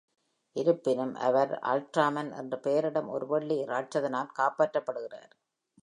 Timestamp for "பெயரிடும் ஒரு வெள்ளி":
2.59-3.65